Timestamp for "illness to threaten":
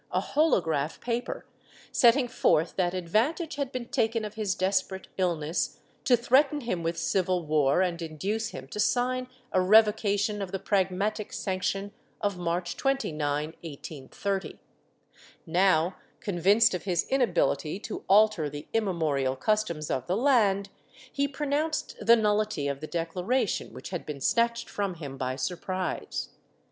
5.19-6.61